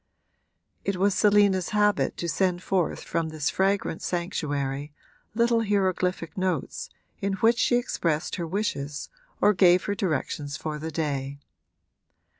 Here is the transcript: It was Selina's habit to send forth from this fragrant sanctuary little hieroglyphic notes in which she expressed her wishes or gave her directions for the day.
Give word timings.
It 0.83 0.95
was 0.97 1.13
Selina's 1.13 1.69
habit 1.77 2.17
to 2.17 2.27
send 2.27 2.63
forth 2.63 3.03
from 3.03 3.29
this 3.29 3.51
fragrant 3.51 4.01
sanctuary 4.01 4.91
little 5.35 5.59
hieroglyphic 5.63 6.35
notes 6.35 6.89
in 7.19 7.33
which 7.33 7.59
she 7.59 7.75
expressed 7.75 8.37
her 8.37 8.47
wishes 8.47 9.09
or 9.41 9.53
gave 9.53 9.83
her 9.83 9.93
directions 9.93 10.57
for 10.57 10.79
the 10.79 10.89
day. 10.89 11.37